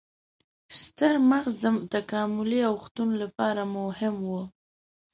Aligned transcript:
ستر 0.81 1.13
مغز 1.29 1.53
د 1.63 1.65
تکاملي 1.95 2.61
اوښتون 2.71 3.09
لپاره 3.21 3.61
مهم 3.77 4.15
و. 4.29 4.31